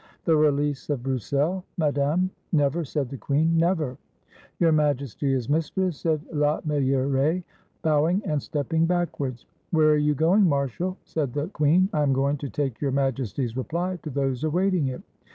[0.25, 3.97] ""The release of Broussel, Madame." "Never!" said the queen, "never!"
[4.59, 7.43] "Your Majesty is mistress," said La Meilleraie,
[7.83, 9.45] bow ing and stepping backwards.
[9.69, 11.87] "Where are you going, Marshal?" said the queen.
[11.93, 15.03] "I am going to take Your Majesty's reply to those awaiting it."